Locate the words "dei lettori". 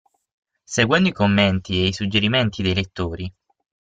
2.63-3.31